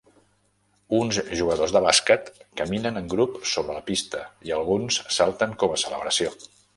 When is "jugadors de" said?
1.41-1.81